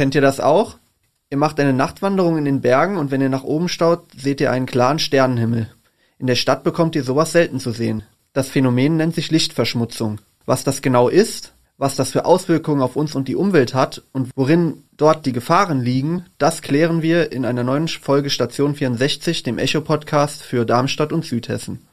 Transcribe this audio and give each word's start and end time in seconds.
Kennt 0.00 0.14
ihr 0.14 0.22
das 0.22 0.40
auch? 0.40 0.78
Ihr 1.28 1.36
macht 1.36 1.60
eine 1.60 1.74
Nachtwanderung 1.74 2.38
in 2.38 2.46
den 2.46 2.62
Bergen 2.62 2.96
und 2.96 3.10
wenn 3.10 3.20
ihr 3.20 3.28
nach 3.28 3.44
oben 3.44 3.68
staut, 3.68 4.04
seht 4.16 4.40
ihr 4.40 4.50
einen 4.50 4.64
klaren 4.64 4.98
Sternenhimmel. 4.98 5.70
In 6.18 6.26
der 6.26 6.36
Stadt 6.36 6.64
bekommt 6.64 6.96
ihr 6.96 7.04
sowas 7.04 7.32
selten 7.32 7.60
zu 7.60 7.70
sehen. 7.70 8.02
Das 8.32 8.48
Phänomen 8.48 8.96
nennt 8.96 9.14
sich 9.14 9.30
Lichtverschmutzung. 9.30 10.18
Was 10.46 10.64
das 10.64 10.80
genau 10.80 11.10
ist, 11.10 11.52
was 11.76 11.96
das 11.96 12.12
für 12.12 12.24
Auswirkungen 12.24 12.80
auf 12.80 12.96
uns 12.96 13.14
und 13.14 13.28
die 13.28 13.36
Umwelt 13.36 13.74
hat 13.74 14.02
und 14.12 14.30
worin 14.36 14.84
dort 14.96 15.26
die 15.26 15.32
Gefahren 15.32 15.82
liegen, 15.82 16.24
das 16.38 16.62
klären 16.62 17.02
wir 17.02 17.30
in 17.30 17.44
einer 17.44 17.62
neuen 17.62 17.86
Folge 17.86 18.30
Station 18.30 18.76
64, 18.76 19.42
dem 19.42 19.58
Echo-Podcast 19.58 20.40
für 20.40 20.64
Darmstadt 20.64 21.12
und 21.12 21.26
Südhessen. 21.26 21.86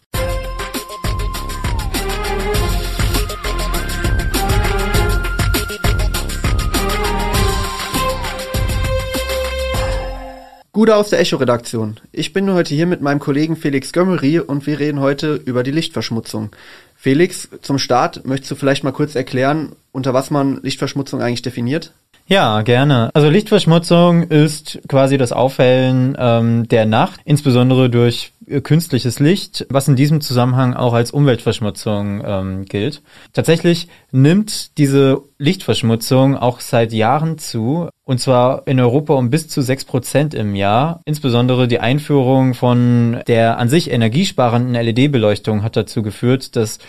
Gude 10.77 10.95
aus 10.95 11.09
der 11.09 11.20
Echo-Redaktion. 11.20 11.99
Ich 12.12 12.34
bin 12.34 12.54
heute 12.54 12.76
hier 12.76 12.86
mit 12.86 13.02
meinem 13.02 13.17
Kollegen 13.17 13.55
Felix 13.55 13.91
Gömmery 13.94 14.38
und 14.38 14.67
wir 14.67 14.77
reden 14.77 15.00
heute 15.00 15.34
über 15.34 15.63
die 15.63 15.72
Lichtverschmutzung. 15.72 16.52
Felix, 16.95 17.50
zum 17.63 17.80
Start 17.80 18.27
möchtest 18.27 18.52
du 18.52 18.55
vielleicht 18.55 18.84
mal 18.84 18.91
kurz 18.91 19.16
erklären, 19.16 19.76
unter 19.91 20.13
was 20.13 20.30
man 20.30 20.62
Lichtverschmutzung 20.62 21.20
eigentlich 21.20 21.41
definiert? 21.41 21.94
Ja, 22.30 22.62
gerne. 22.62 23.09
Also 23.13 23.30
Lichtverschmutzung 23.30 24.23
ist 24.23 24.81
quasi 24.90 25.17
das 25.17 25.31
Aufhellen 25.31 26.17
ähm, 26.20 26.67
der 26.67 26.86
Nacht, 26.86 27.22
insbesondere 27.23 27.90
durch 27.90 28.34
äh, 28.48 28.59
künstliches 28.59 29.22
Licht, 29.22 29.66
was 29.70 29.88
in 29.88 29.95
diesem 29.95 30.20
Zusammenhang 30.20 30.73
auch 30.73 30.94
als 30.94 31.12
Umweltverschmutzung 31.12 32.22
ähm, 32.26 32.66
gilt. 32.66 33.02
Tatsächlich 33.31 33.88
nimmt 34.12 34.77
diese 34.77 35.22
Lichtverschmutzung 35.38 36.36
auch 36.36 36.59
seit 36.59 36.91
Jahren 36.91 37.38
zu, 37.38 37.88
und 38.03 38.20
zwar 38.20 38.67
in 38.67 38.81
Europa 38.81 39.14
um 39.14 39.30
bis 39.30 39.48
zu 39.48 39.62
sechs 39.62 39.86
Prozent 39.86 40.34
im 40.34 40.53
Jahr. 40.53 41.00
Insbesondere 41.05 41.70
die 41.70 41.80
Einführung 41.80 42.55
von 42.55 43.22
der 43.28 43.58
an 43.58 43.70
sich 43.70 43.89
energiesparenden 43.89 44.73
LED-Beleuchtung 44.73 45.64
hat 45.64 45.78
dazu 45.78 46.03
geführt, 46.03 46.58
dass 46.58 46.80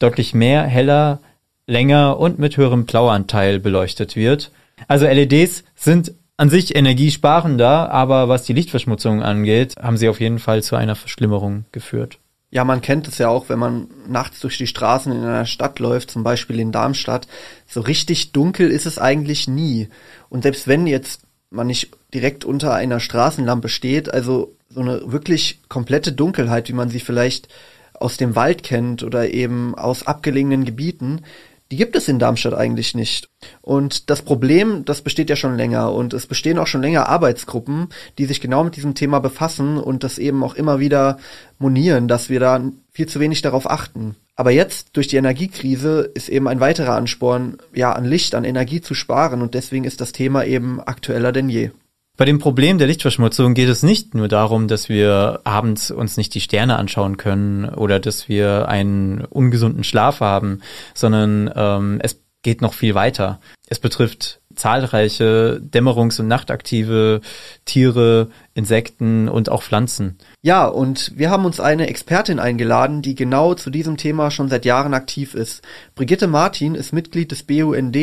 deutlich 0.00 0.34
mehr, 0.34 0.64
heller, 0.64 1.20
länger 1.68 2.18
und 2.18 2.40
mit 2.40 2.56
höherem 2.56 2.84
Blauanteil 2.84 3.60
beleuchtet 3.60 4.16
wird. 4.16 4.50
Also 4.86 5.06
LEDs 5.06 5.64
sind 5.74 6.12
an 6.36 6.50
sich 6.50 6.76
energiesparender, 6.76 7.90
aber 7.90 8.28
was 8.28 8.44
die 8.44 8.52
Lichtverschmutzung 8.52 9.22
angeht, 9.22 9.74
haben 9.80 9.96
sie 9.96 10.08
auf 10.08 10.20
jeden 10.20 10.38
Fall 10.38 10.62
zu 10.62 10.76
einer 10.76 10.94
Verschlimmerung 10.94 11.64
geführt. 11.72 12.18
Ja, 12.50 12.64
man 12.64 12.80
kennt 12.80 13.08
es 13.08 13.18
ja 13.18 13.28
auch, 13.28 13.48
wenn 13.48 13.58
man 13.58 13.88
nachts 14.06 14.40
durch 14.40 14.56
die 14.56 14.66
Straßen 14.66 15.12
in 15.12 15.22
einer 15.22 15.44
Stadt 15.44 15.80
läuft, 15.80 16.10
zum 16.10 16.22
Beispiel 16.22 16.60
in 16.60 16.72
Darmstadt. 16.72 17.26
So 17.66 17.80
richtig 17.80 18.32
dunkel 18.32 18.70
ist 18.70 18.86
es 18.86 18.98
eigentlich 18.98 19.48
nie. 19.48 19.88
Und 20.30 20.42
selbst 20.42 20.66
wenn 20.66 20.86
jetzt 20.86 21.22
man 21.50 21.66
nicht 21.66 21.90
direkt 22.14 22.44
unter 22.44 22.72
einer 22.72 23.00
Straßenlampe 23.00 23.68
steht, 23.68 24.12
also 24.12 24.54
so 24.68 24.80
eine 24.80 25.12
wirklich 25.12 25.60
komplette 25.68 26.12
Dunkelheit, 26.12 26.68
wie 26.68 26.74
man 26.74 26.88
sie 26.88 27.00
vielleicht 27.00 27.48
aus 27.94 28.16
dem 28.16 28.36
Wald 28.36 28.62
kennt 28.62 29.02
oder 29.02 29.30
eben 29.30 29.74
aus 29.74 30.06
abgelegenen 30.06 30.64
Gebieten, 30.64 31.22
die 31.70 31.76
gibt 31.76 31.96
es 31.96 32.08
in 32.08 32.18
Darmstadt 32.18 32.54
eigentlich 32.54 32.94
nicht. 32.94 33.28
Und 33.60 34.08
das 34.10 34.22
Problem, 34.22 34.84
das 34.84 35.02
besteht 35.02 35.28
ja 35.28 35.36
schon 35.36 35.56
länger 35.56 35.92
und 35.92 36.14
es 36.14 36.26
bestehen 36.26 36.58
auch 36.58 36.66
schon 36.66 36.82
länger 36.82 37.08
Arbeitsgruppen, 37.08 37.88
die 38.16 38.24
sich 38.24 38.40
genau 38.40 38.64
mit 38.64 38.76
diesem 38.76 38.94
Thema 38.94 39.18
befassen 39.18 39.78
und 39.78 40.02
das 40.02 40.18
eben 40.18 40.42
auch 40.42 40.54
immer 40.54 40.78
wieder 40.80 41.18
monieren, 41.58 42.08
dass 42.08 42.30
wir 42.30 42.40
da 42.40 42.62
viel 42.90 43.06
zu 43.06 43.20
wenig 43.20 43.42
darauf 43.42 43.70
achten. 43.70 44.16
Aber 44.34 44.50
jetzt 44.50 44.90
durch 44.92 45.08
die 45.08 45.16
Energiekrise 45.16 46.10
ist 46.14 46.28
eben 46.28 46.48
ein 46.48 46.60
weiterer 46.60 46.94
Ansporn, 46.94 47.58
ja, 47.74 47.92
an 47.92 48.04
Licht, 48.04 48.34
an 48.34 48.44
Energie 48.44 48.80
zu 48.80 48.94
sparen 48.94 49.42
und 49.42 49.54
deswegen 49.54 49.84
ist 49.84 50.00
das 50.00 50.12
Thema 50.12 50.44
eben 50.44 50.80
aktueller 50.80 51.32
denn 51.32 51.48
je. 51.48 51.70
Bei 52.18 52.24
dem 52.24 52.40
Problem 52.40 52.78
der 52.78 52.88
Lichtverschmutzung 52.88 53.54
geht 53.54 53.68
es 53.68 53.84
nicht 53.84 54.16
nur 54.16 54.26
darum, 54.26 54.66
dass 54.66 54.88
wir 54.88 55.40
abends 55.44 55.92
uns 55.92 56.16
nicht 56.16 56.34
die 56.34 56.40
Sterne 56.40 56.76
anschauen 56.76 57.16
können 57.16 57.68
oder 57.68 58.00
dass 58.00 58.28
wir 58.28 58.68
einen 58.68 59.24
ungesunden 59.24 59.84
Schlaf 59.84 60.18
haben, 60.18 60.60
sondern 60.94 61.48
ähm, 61.54 62.00
es 62.02 62.20
geht 62.42 62.60
noch 62.60 62.74
viel 62.74 62.96
weiter. 62.96 63.38
Es 63.68 63.78
betrifft 63.78 64.37
zahlreiche 64.58 65.60
dämmerungs- 65.62 66.20
und 66.20 66.28
nachtaktive 66.28 67.20
Tiere, 67.64 68.28
Insekten 68.54 69.28
und 69.28 69.48
auch 69.48 69.62
Pflanzen. 69.62 70.18
Ja, 70.42 70.66
und 70.66 71.12
wir 71.16 71.30
haben 71.30 71.44
uns 71.44 71.60
eine 71.60 71.88
Expertin 71.88 72.38
eingeladen, 72.38 73.02
die 73.02 73.14
genau 73.14 73.54
zu 73.54 73.70
diesem 73.70 73.96
Thema 73.96 74.30
schon 74.30 74.48
seit 74.48 74.64
Jahren 74.64 74.94
aktiv 74.94 75.34
ist. 75.34 75.62
Brigitte 75.94 76.26
Martin 76.26 76.74
ist 76.74 76.92
Mitglied 76.92 77.30
des 77.30 77.44
BUND 77.44 77.96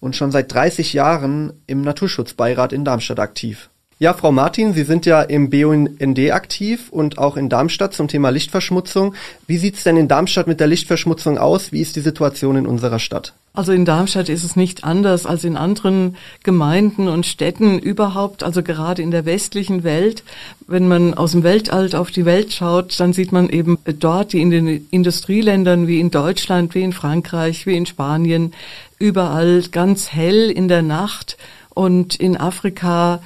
und 0.00 0.16
schon 0.16 0.30
seit 0.30 0.52
30 0.52 0.92
Jahren 0.92 1.52
im 1.66 1.82
Naturschutzbeirat 1.82 2.72
in 2.72 2.84
Darmstadt 2.84 3.20
aktiv. 3.20 3.70
Ja, 4.02 4.14
Frau 4.14 4.32
Martin, 4.32 4.72
Sie 4.72 4.84
sind 4.84 5.04
ja 5.04 5.20
im 5.20 5.50
BUND 5.50 6.18
aktiv 6.30 6.88
und 6.90 7.18
auch 7.18 7.36
in 7.36 7.50
Darmstadt 7.50 7.92
zum 7.92 8.08
Thema 8.08 8.30
Lichtverschmutzung. 8.30 9.14
Wie 9.46 9.58
sieht's 9.58 9.84
denn 9.84 9.98
in 9.98 10.08
Darmstadt 10.08 10.46
mit 10.46 10.58
der 10.58 10.68
Lichtverschmutzung 10.68 11.36
aus? 11.36 11.70
Wie 11.70 11.82
ist 11.82 11.96
die 11.96 12.00
Situation 12.00 12.56
in 12.56 12.66
unserer 12.66 12.98
Stadt? 12.98 13.34
Also 13.52 13.72
in 13.72 13.84
Darmstadt 13.84 14.30
ist 14.30 14.42
es 14.42 14.56
nicht 14.56 14.84
anders 14.84 15.26
als 15.26 15.44
in 15.44 15.54
anderen 15.54 16.16
Gemeinden 16.42 17.08
und 17.08 17.26
Städten 17.26 17.78
überhaupt, 17.78 18.42
also 18.42 18.62
gerade 18.62 19.02
in 19.02 19.10
der 19.10 19.26
westlichen 19.26 19.84
Welt. 19.84 20.22
Wenn 20.66 20.88
man 20.88 21.12
aus 21.12 21.32
dem 21.32 21.42
Weltall 21.42 21.94
auf 21.94 22.10
die 22.10 22.24
Welt 22.24 22.54
schaut, 22.54 22.98
dann 22.98 23.12
sieht 23.12 23.32
man 23.32 23.50
eben 23.50 23.76
dort, 23.84 24.32
die 24.32 24.40
in 24.40 24.50
den 24.50 24.88
Industrieländern 24.90 25.88
wie 25.88 26.00
in 26.00 26.10
Deutschland, 26.10 26.74
wie 26.74 26.84
in 26.84 26.94
Frankreich, 26.94 27.66
wie 27.66 27.76
in 27.76 27.84
Spanien, 27.84 28.54
überall 28.98 29.62
ganz 29.70 30.10
hell 30.10 30.50
in 30.50 30.68
der 30.68 30.80
Nacht 30.80 31.36
und 31.74 32.16
in 32.16 32.38
Afrika 32.38 33.20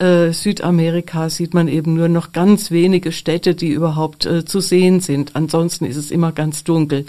äh, 0.00 0.32
Südamerika 0.32 1.28
sieht 1.28 1.54
man 1.54 1.68
eben 1.68 1.94
nur 1.94 2.08
noch 2.08 2.32
ganz 2.32 2.70
wenige 2.70 3.12
Städte, 3.12 3.54
die 3.54 3.68
überhaupt 3.68 4.26
äh, 4.26 4.44
zu 4.44 4.60
sehen 4.60 5.00
sind. 5.00 5.36
Ansonsten 5.36 5.84
ist 5.84 5.96
es 5.96 6.10
immer 6.10 6.32
ganz 6.32 6.64
dunkel. 6.64 7.06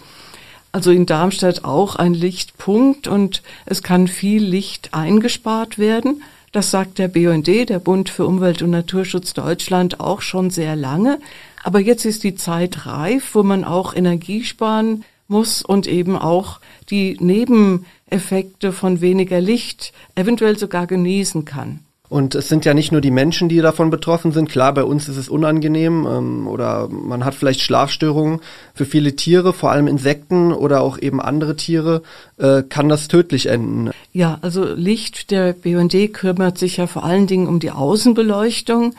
Also 0.73 0.91
in 0.91 1.05
Darmstadt 1.05 1.63
auch 1.63 1.95
ein 1.95 2.13
Lichtpunkt 2.13 3.07
und 3.07 3.43
es 3.65 3.83
kann 3.83 4.07
viel 4.07 4.43
Licht 4.43 4.93
eingespart 4.93 5.79
werden. 5.79 6.21
Das 6.51 6.69
sagt 6.69 6.97
der 6.97 7.07
BUND, 7.07 7.47
der 7.47 7.79
Bund 7.79 8.09
für 8.09 8.25
Umwelt 8.25 8.61
und 8.61 8.71
Naturschutz 8.71 9.33
Deutschland, 9.33 9.99
auch 9.99 10.21
schon 10.21 10.49
sehr 10.49 10.75
lange. 10.75 11.19
Aber 11.63 11.79
jetzt 11.79 12.05
ist 12.05 12.23
die 12.23 12.35
Zeit 12.35 12.85
reif, 12.85 13.35
wo 13.35 13.43
man 13.43 13.63
auch 13.63 13.95
Energie 13.95 14.43
sparen 14.43 15.05
muss 15.27 15.61
und 15.61 15.87
eben 15.87 16.17
auch 16.17 16.59
die 16.89 17.17
Nebeneffekte 17.19 18.73
von 18.73 18.99
weniger 18.99 19.39
Licht 19.39 19.93
eventuell 20.15 20.57
sogar 20.57 20.87
genießen 20.87 21.45
kann. 21.45 21.79
Und 22.11 22.35
es 22.35 22.49
sind 22.49 22.65
ja 22.65 22.73
nicht 22.73 22.91
nur 22.91 22.99
die 22.99 23.09
Menschen, 23.09 23.47
die 23.47 23.61
davon 23.61 23.89
betroffen 23.89 24.33
sind. 24.33 24.49
Klar, 24.49 24.73
bei 24.73 24.83
uns 24.83 25.07
ist 25.07 25.15
es 25.15 25.29
unangenehm 25.29 26.05
ähm, 26.05 26.45
oder 26.45 26.89
man 26.89 27.23
hat 27.23 27.35
vielleicht 27.35 27.61
Schlafstörungen. 27.61 28.41
Für 28.73 28.83
viele 28.83 29.15
Tiere, 29.15 29.53
vor 29.53 29.71
allem 29.71 29.87
Insekten 29.87 30.51
oder 30.51 30.81
auch 30.81 30.99
eben 30.99 31.21
andere 31.21 31.55
Tiere, 31.55 32.01
äh, 32.37 32.63
kann 32.63 32.89
das 32.89 33.07
tödlich 33.07 33.45
enden. 33.45 33.91
Ja, 34.11 34.39
also 34.41 34.65
Licht, 34.73 35.31
der 35.31 35.53
BUND 35.53 35.95
kümmert 36.11 36.57
sich 36.57 36.75
ja 36.75 36.87
vor 36.87 37.05
allen 37.05 37.27
Dingen 37.27 37.47
um 37.47 37.61
die 37.61 37.71
Außenbeleuchtung. 37.71 38.93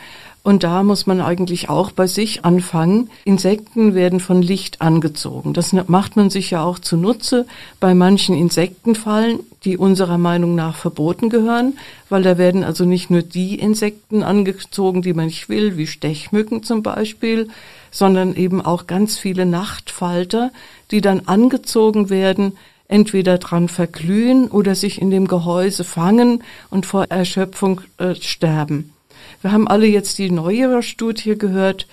Und 0.45 0.65
da 0.65 0.83
muss 0.83 1.07
man 1.07 1.21
eigentlich 1.21 1.69
auch 1.69 1.93
bei 1.93 2.09
sich 2.09 2.45
anfangen. 2.45 3.11
Insekten 3.25 3.95
werden 3.95 4.19
von 4.19 4.43
Licht 4.43 4.81
angezogen. 4.81 5.53
Das 5.53 5.73
macht 5.73 6.17
man 6.17 6.31
sich 6.31 6.51
ja 6.51 6.65
auch 6.65 6.81
zunutze 6.81 7.47
bei 7.79 7.95
manchen 7.95 8.37
Insektenfallen, 8.37 9.41
die 9.65 9.77
unserer 9.77 10.19
Meinung 10.19 10.57
nach 10.57 10.75
verboten 10.75 11.29
gehören, 11.29 11.79
weil 12.09 12.23
da 12.23 12.39
werden 12.39 12.65
also 12.65 12.85
nicht 12.85 13.09
nur 13.09 13.23
die 13.23 13.55
Insekten 13.55 14.25
angezogen, 14.25 15.03
die 15.03 15.15
man 15.15 15.27
nicht 15.27 15.49
will, 15.49 15.77
wie 15.77 15.87
Stechmücken 15.87 16.65
zum 16.65 16.83
Beispiel, 16.83 17.49
sondern 17.93 18.35
eben 18.35 18.61
auch 18.61 18.89
ganz 18.89 19.19
viele 19.19 19.47
Nachtfalter, 19.47 20.51
die 20.91 21.01
dann 21.01 21.23
angezogen 21.27 22.11
werden, 22.11 22.57
entweder 22.89 23.39
dran 23.39 23.69
verglühen 23.69 24.49
oder 24.49 24.75
sich 24.75 25.01
in 25.01 25.11
dem 25.11 25.29
Gehäuse 25.29 25.85
fangen 25.85 26.43
und 26.69 26.85
vor 26.85 27.05
Erschöpfung 27.11 27.81
äh, 27.99 28.17
sterben. 28.17 28.93
Wir 29.43 29.53
haben 29.53 29.69
alle 29.69 29.87
jetzt 29.87 30.19
die 30.19 30.31
neuere 30.31 30.83
Studie 30.83 31.37
gehört. 31.37 31.87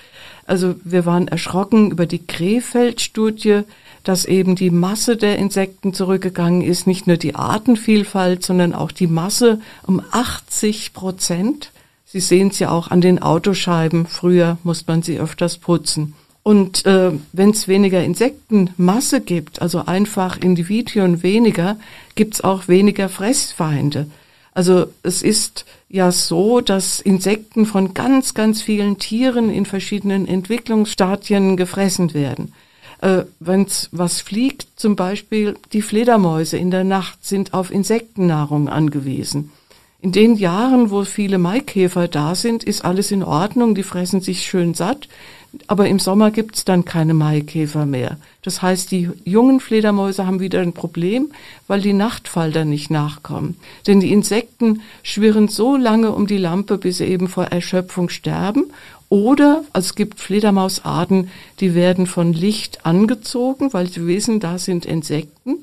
Also 0.46 0.76
wir 0.84 1.06
waren 1.06 1.28
erschrocken 1.28 1.92
über 1.92 2.06
die 2.06 2.26
Krefeld-Studie, 2.26 3.62
dass 4.04 4.26
eben 4.26 4.56
die 4.56 4.70
Masse 4.70 5.18
der 5.18 5.38
Insekten 5.38 5.94
zurückgegangen 5.94 6.62
ist, 6.62 6.88
nicht 6.88 7.08
nur 7.08 7.18
die 7.18 7.36
Artenvielfalt, 7.36 8.44
sondern 8.44 8.74
auch 8.74 8.92
die 8.92 9.08
Masse 9.08 9.62
um 9.86 10.02
80 10.12 10.94
Prozent. 10.94 11.72
Sie 12.06 12.20
sehen 12.20 12.48
es 12.48 12.60
ja 12.60 12.72
auch 12.72 12.90
an 12.90 13.02
den 13.02 13.22
Autoscheiben. 13.22 14.08
Früher 14.08 14.58
muss 14.64 14.88
man 14.88 15.02
sie 15.02 15.20
öfters 15.20 15.58
putzen. 15.58 16.16
Und 16.42 16.86
äh, 16.86 17.12
wenn 17.34 17.52
es 17.52 17.68
weniger 17.68 18.04
Insektenmasse 18.04 19.22
gibt, 19.22 19.62
also 19.62 19.86
einfach 19.86 20.38
Individuen 20.38 21.22
weniger, 21.22 21.78
gibt 22.16 22.36
es 22.36 22.44
auch 22.44 22.68
weniger 22.68 23.10
Fressfeinde. 23.10 24.08
Also 24.60 24.88
es 25.04 25.22
ist 25.22 25.64
ja 25.88 26.12
so, 26.12 26.60
dass 26.60 27.00
Insekten 27.00 27.66
von 27.66 27.94
ganz, 27.94 28.34
ganz 28.34 28.62
vielen 28.62 28.98
Tieren 28.98 29.50
in 29.50 29.66
verschiedenen 29.66 30.28
Entwicklungsstadien 30.28 31.56
gefressen 31.56 32.14
werden. 32.14 32.52
Äh, 33.00 33.24
Wenn 33.40 33.68
was 33.94 34.20
fliegt, 34.20 34.68
zum 34.76 34.98
Beispiel 34.98 35.56
die 35.72 35.82
Fledermäuse 35.82 36.58
in 36.58 36.72
der 36.72 36.84
Nacht 36.84 37.24
sind 37.26 37.54
auf 37.54 37.72
Insektennahrung 37.72 38.68
angewiesen. 38.68 39.54
In 40.02 40.14
den 40.14 40.36
Jahren, 40.36 40.92
wo 40.92 41.04
viele 41.04 41.38
Maikäfer 41.38 42.08
da 42.08 42.34
sind, 42.34 42.64
ist 42.64 42.86
alles 42.86 43.12
in 43.12 43.22
Ordnung, 43.22 43.76
die 43.76 43.84
fressen 43.84 44.22
sich 44.22 44.44
schön 44.44 44.74
satt, 44.74 45.10
aber 45.68 45.90
im 45.90 46.00
Sommer 46.00 46.32
gibt's 46.32 46.64
dann 46.64 46.86
keine 46.86 47.14
Maikäfer 47.14 47.86
mehr. 47.86 48.18
Das 48.42 48.62
heißt, 48.62 48.92
die 48.92 49.10
jungen 49.26 49.60
Fledermäuse 49.60 50.26
haben 50.26 50.40
wieder 50.40 50.62
ein 50.62 50.72
Problem, 50.72 51.32
weil 51.68 51.82
die 51.82 51.92
Nachtfalter 51.92 52.64
nicht 52.64 52.90
nachkommen. 52.90 53.58
Denn 53.88 54.00
die 54.00 54.14
Insekten 54.14 54.84
schwirren 55.04 55.50
so 55.50 55.76
lange 55.76 56.12
um 56.12 56.28
die 56.28 56.38
Lampe, 56.38 56.78
bis 56.78 57.00
sie 57.00 57.06
eben 57.06 57.28
vor 57.28 57.46
Erschöpfung 57.46 58.08
sterben. 58.08 58.72
Oder 59.10 59.66
es 59.74 59.96
gibt 59.96 60.22
Fledermausarten, 60.22 61.30
die 61.60 61.76
werden 61.76 62.08
von 62.08 62.32
Licht 62.32 62.86
angezogen, 62.86 63.74
weil 63.74 63.88
sie 63.88 64.08
wissen, 64.08 64.40
da 64.40 64.60
sind 64.60 64.86
Insekten. 64.86 65.58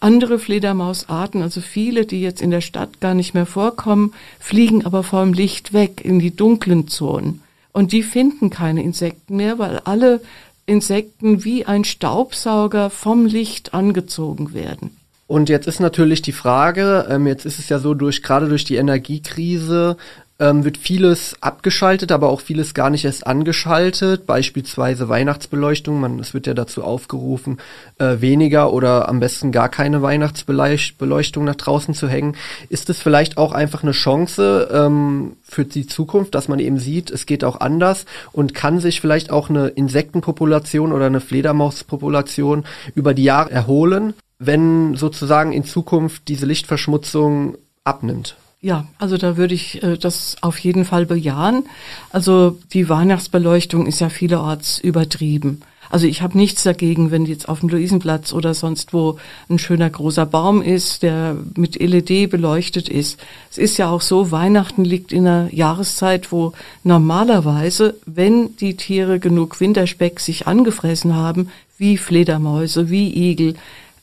Andere 0.00 0.38
Fledermausarten, 0.38 1.42
also 1.42 1.60
viele, 1.60 2.06
die 2.06 2.20
jetzt 2.20 2.42
in 2.42 2.50
der 2.50 2.60
Stadt 2.60 3.00
gar 3.00 3.14
nicht 3.14 3.34
mehr 3.34 3.46
vorkommen, 3.46 4.12
fliegen 4.38 4.84
aber 4.84 5.02
vom 5.02 5.32
Licht 5.32 5.72
weg 5.72 6.04
in 6.04 6.18
die 6.18 6.34
dunklen 6.34 6.88
Zonen. 6.88 7.42
Und 7.72 7.92
die 7.92 8.02
finden 8.02 8.50
keine 8.50 8.82
Insekten 8.82 9.36
mehr, 9.36 9.58
weil 9.58 9.78
alle 9.84 10.20
Insekten 10.66 11.44
wie 11.44 11.64
ein 11.64 11.84
Staubsauger 11.84 12.90
vom 12.90 13.26
Licht 13.26 13.74
angezogen 13.74 14.54
werden. 14.54 14.96
Und 15.26 15.48
jetzt 15.48 15.66
ist 15.66 15.80
natürlich 15.80 16.20
die 16.20 16.32
Frage, 16.32 17.06
ähm, 17.08 17.26
jetzt 17.26 17.46
ist 17.46 17.58
es 17.58 17.70
ja 17.70 17.78
so 17.78 17.94
durch 17.94 18.22
gerade 18.22 18.48
durch 18.48 18.66
die 18.66 18.76
Energiekrise 18.76 19.96
ähm, 20.38 20.64
wird 20.64 20.76
vieles 20.76 21.36
abgeschaltet, 21.40 22.10
aber 22.10 22.28
auch 22.28 22.40
vieles 22.40 22.74
gar 22.74 22.90
nicht 22.90 23.04
erst 23.04 23.26
angeschaltet. 23.26 24.26
Beispielsweise 24.26 25.08
Weihnachtsbeleuchtung. 25.08 26.00
Man, 26.00 26.18
es 26.18 26.34
wird 26.34 26.46
ja 26.46 26.54
dazu 26.54 26.82
aufgerufen, 26.82 27.58
äh, 27.98 28.20
weniger 28.20 28.72
oder 28.72 29.08
am 29.08 29.20
besten 29.20 29.52
gar 29.52 29.68
keine 29.68 30.02
Weihnachtsbeleuchtung 30.02 31.44
nach 31.44 31.54
draußen 31.54 31.94
zu 31.94 32.08
hängen. 32.08 32.36
Ist 32.68 32.90
es 32.90 32.98
vielleicht 32.98 33.38
auch 33.38 33.52
einfach 33.52 33.82
eine 33.82 33.92
Chance 33.92 34.68
ähm, 34.72 35.36
für 35.42 35.64
die 35.64 35.86
Zukunft, 35.86 36.34
dass 36.34 36.48
man 36.48 36.58
eben 36.58 36.78
sieht, 36.78 37.10
es 37.10 37.26
geht 37.26 37.44
auch 37.44 37.60
anders 37.60 38.06
und 38.32 38.54
kann 38.54 38.80
sich 38.80 39.00
vielleicht 39.00 39.30
auch 39.30 39.48
eine 39.48 39.68
Insektenpopulation 39.68 40.92
oder 40.92 41.06
eine 41.06 41.20
Fledermauspopulation 41.20 42.64
über 42.94 43.14
die 43.14 43.24
Jahre 43.24 43.50
erholen, 43.50 44.14
wenn 44.38 44.96
sozusagen 44.96 45.52
in 45.52 45.64
Zukunft 45.64 46.28
diese 46.28 46.46
Lichtverschmutzung 46.46 47.58
abnimmt? 47.84 48.36
Ja, 48.64 48.86
also 48.98 49.16
da 49.16 49.36
würde 49.36 49.54
ich 49.54 49.82
äh, 49.82 49.98
das 49.98 50.36
auf 50.40 50.56
jeden 50.58 50.84
Fall 50.84 51.04
bejahen. 51.04 51.64
Also 52.10 52.58
die 52.72 52.88
Weihnachtsbeleuchtung 52.88 53.86
ist 53.86 54.00
ja 54.00 54.08
vielerorts 54.08 54.78
übertrieben. 54.78 55.62
Also 55.90 56.06
ich 56.06 56.22
habe 56.22 56.38
nichts 56.38 56.62
dagegen, 56.62 57.10
wenn 57.10 57.26
jetzt 57.26 57.48
auf 57.48 57.58
dem 57.58 57.68
Luisenplatz 57.68 58.32
oder 58.32 58.54
sonst 58.54 58.94
wo 58.94 59.18
ein 59.50 59.58
schöner 59.58 59.90
großer 59.90 60.26
Baum 60.26 60.62
ist, 60.62 61.02
der 61.02 61.36
mit 61.56 61.82
LED 61.82 62.30
beleuchtet 62.30 62.88
ist. 62.88 63.18
Es 63.50 63.58
ist 63.58 63.78
ja 63.78 63.90
auch 63.90 64.00
so, 64.00 64.30
Weihnachten 64.30 64.84
liegt 64.84 65.12
in 65.12 65.26
einer 65.26 65.52
Jahreszeit, 65.52 66.30
wo 66.30 66.52
normalerweise, 66.84 67.96
wenn 68.06 68.56
die 68.56 68.76
Tiere 68.76 69.18
genug 69.18 69.60
Winterspeck 69.60 70.20
sich 70.20 70.46
angefressen 70.46 71.16
haben, 71.16 71.50
wie 71.78 71.98
Fledermäuse, 71.98 72.90
wie 72.90 73.30
Igel, 73.30 73.54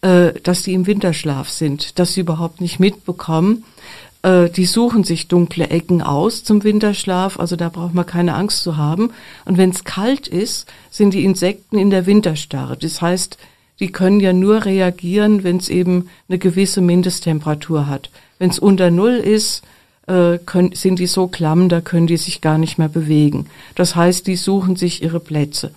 äh, 0.01 0.33
dass 0.43 0.63
die 0.63 0.73
im 0.73 0.85
Winterschlaf 0.85 1.49
sind, 1.49 1.97
dass 1.97 2.13
sie 2.13 2.21
überhaupt 2.21 2.61
nicht 2.61 2.79
mitbekommen, 2.79 3.63
äh, 4.21 4.49
die 4.49 4.65
suchen 4.65 5.03
sich 5.03 5.27
dunkle 5.27 5.69
Ecken 5.69 6.01
aus 6.01 6.43
zum 6.43 6.63
Winterschlaf, 6.63 7.39
also 7.39 7.55
da 7.55 7.69
braucht 7.69 7.93
man 7.93 8.05
keine 8.05 8.35
Angst 8.35 8.63
zu 8.63 8.77
haben. 8.77 9.11
Und 9.45 9.57
wenn 9.57 9.69
es 9.69 9.83
kalt 9.83 10.27
ist, 10.27 10.67
sind 10.89 11.13
die 11.13 11.23
Insekten 11.23 11.77
in 11.77 11.89
der 11.89 12.05
Winterstarre. 12.05 12.77
Das 12.77 13.01
heißt, 13.01 13.37
die 13.79 13.91
können 13.91 14.19
ja 14.19 14.33
nur 14.33 14.65
reagieren, 14.65 15.43
wenn 15.43 15.57
es 15.57 15.69
eben 15.69 16.09
eine 16.27 16.37
gewisse 16.37 16.81
Mindesttemperatur 16.81 17.87
hat. 17.87 18.09
Wenn 18.37 18.49
es 18.49 18.59
unter 18.59 18.91
Null 18.91 19.15
ist, 19.15 19.63
äh, 20.07 20.37
können, 20.45 20.73
sind 20.73 20.99
die 20.99 21.07
so 21.07 21.27
klamm, 21.27 21.69
da 21.69 21.79
können 21.79 22.07
die 22.07 22.17
sich 22.17 22.41
gar 22.41 22.57
nicht 22.57 22.77
mehr 22.77 22.89
bewegen. 22.89 23.45
Das 23.75 23.95
heißt, 23.95 24.27
die 24.27 24.35
suchen 24.35 24.75
sich 24.75 25.01
ihre 25.01 25.19
Plätze. 25.19 25.71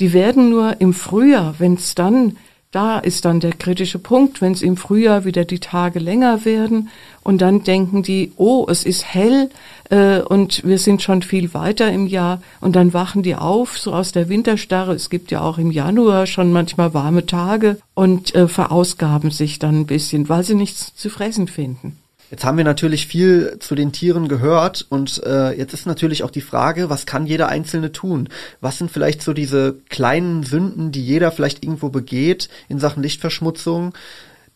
Die 0.00 0.12
werden 0.12 0.50
nur 0.50 0.80
im 0.80 0.92
Frühjahr, 0.92 1.54
wenn 1.58 1.74
es 1.74 1.94
dann 1.94 2.36
da 2.74 2.98
ist 2.98 3.24
dann 3.24 3.38
der 3.38 3.52
kritische 3.52 4.00
Punkt, 4.00 4.40
wenn 4.40 4.52
es 4.52 4.62
im 4.62 4.76
Frühjahr 4.76 5.24
wieder 5.24 5.44
die 5.44 5.60
Tage 5.60 6.00
länger 6.00 6.44
werden 6.44 6.88
und 7.22 7.40
dann 7.40 7.62
denken 7.62 8.02
die, 8.02 8.32
oh, 8.36 8.66
es 8.68 8.84
ist 8.84 9.04
hell 9.04 9.48
äh, 9.90 10.20
und 10.20 10.64
wir 10.64 10.78
sind 10.78 11.00
schon 11.00 11.22
viel 11.22 11.54
weiter 11.54 11.92
im 11.92 12.06
Jahr 12.08 12.42
und 12.60 12.74
dann 12.74 12.92
wachen 12.92 13.22
die 13.22 13.36
auf, 13.36 13.78
so 13.78 13.92
aus 13.92 14.10
der 14.10 14.28
Winterstarre. 14.28 14.92
Es 14.92 15.08
gibt 15.08 15.30
ja 15.30 15.40
auch 15.40 15.58
im 15.58 15.70
Januar 15.70 16.26
schon 16.26 16.52
manchmal 16.52 16.94
warme 16.94 17.26
Tage 17.26 17.78
und 17.94 18.34
äh, 18.34 18.48
verausgaben 18.48 19.30
sich 19.30 19.60
dann 19.60 19.82
ein 19.82 19.86
bisschen, 19.86 20.28
weil 20.28 20.42
sie 20.42 20.56
nichts 20.56 20.96
zu 20.96 21.10
fressen 21.10 21.46
finden. 21.46 21.96
Jetzt 22.30 22.44
haben 22.44 22.56
wir 22.56 22.64
natürlich 22.64 23.06
viel 23.06 23.58
zu 23.60 23.74
den 23.74 23.92
Tieren 23.92 24.28
gehört 24.28 24.86
und 24.88 25.22
äh, 25.24 25.52
jetzt 25.52 25.74
ist 25.74 25.86
natürlich 25.86 26.22
auch 26.24 26.30
die 26.30 26.40
Frage, 26.40 26.90
was 26.90 27.06
kann 27.06 27.26
jeder 27.26 27.48
Einzelne 27.48 27.92
tun? 27.92 28.28
Was 28.60 28.78
sind 28.78 28.90
vielleicht 28.90 29.22
so 29.22 29.32
diese 29.32 29.76
kleinen 29.88 30.42
Sünden, 30.42 30.90
die 30.90 31.04
jeder 31.04 31.30
vielleicht 31.30 31.62
irgendwo 31.62 31.90
begeht 31.90 32.48
in 32.68 32.78
Sachen 32.78 33.02
Lichtverschmutzung, 33.02 33.92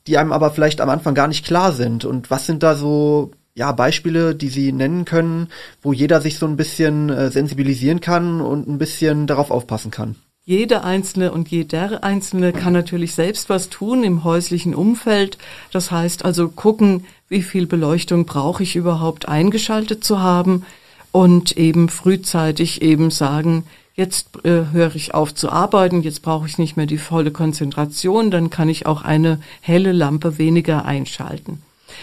die 0.07 0.19
einem 0.19 0.33
aber 0.33 0.51
vielleicht 0.51 0.81
am 0.81 0.89
Anfang 0.89 1.15
gar 1.15 1.29
nicht 1.29 1.45
klar 1.45 1.73
sind? 1.73 2.05
Und 2.05 2.31
was 2.31 2.47
sind 2.47 2.63
da 2.63 2.75
so 2.75 3.33
ja, 3.55 3.73
Beispiele, 3.73 4.35
die 4.35 4.49
Sie 4.49 4.73
nennen 4.73 5.05
können, 5.05 5.49
wo 5.83 5.93
jeder 5.93 6.21
sich 6.21 6.39
so 6.39 6.47
ein 6.47 6.57
bisschen 6.57 7.11
äh, 7.11 7.31
sensibilisieren 7.31 8.01
kann 8.01 8.41
und 8.41 8.69
ein 8.69 8.79
bisschen 8.79 9.27
darauf 9.27 9.51
aufpassen 9.51 9.91
kann? 9.91 10.15
Jeder 10.45 10.83
Einzelne 10.83 11.31
und 11.31 11.49
jeder 11.49 12.03
Einzelne 12.03 12.55
kann 12.55 12.73
natürlich 12.73 13.15
selbst 13.15 13.51
was 13.51 13.69
tun 13.69 14.03
im 14.03 14.25
häuslichen 14.25 14.75
Umfeld. 14.75 15.37
Das 15.73 15.91
heißt 15.91 16.25
also 16.25 16.49
gucken, 16.49 17.05
wie 17.29 17.43
viel 17.43 17.67
Beleuchtung 17.67 18.25
brauche 18.25 18.63
ich 18.63 18.77
überhaupt 18.77 19.29
eingeschaltet 19.29 20.05
zu 20.05 20.21
haben 20.21 20.65
und 21.13 21.57
eben 21.57 21.89
frühzeitig 21.89 22.83
eben 22.83 23.11
sagen, 23.11 23.65
jetzt 23.95 24.45
äh, 24.45 24.67
höre 24.73 24.95
ich 24.95 25.15
auf 25.15 25.35
zu 25.35 25.51
arbeiten, 25.51 26.03
jetzt 26.03 26.23
brauche 26.23 26.47
ich 26.47 26.59
nicht 26.59 26.77
mehr 26.77 26.87
die 26.87 26.99
volle 26.99 27.31
Konzentration, 27.31 28.31
dann 28.31 28.49
kann 28.49 28.69
ich 28.69 28.87
auch 28.87 29.03
eine 29.03 29.41
helle 29.61 29.93
Lampe 29.93 30.39
weniger 30.39 30.85
einschalten. 30.85 31.63